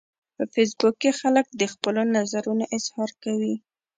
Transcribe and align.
په 0.35 0.43
فېسبوک 0.53 0.95
کې 1.01 1.11
خلک 1.19 1.45
د 1.59 1.63
خپلو 1.73 2.01
نظرونو 2.15 2.63
اظهار 2.77 3.09
کوي 3.23 3.55